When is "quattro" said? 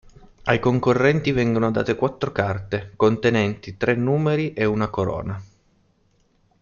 1.95-2.31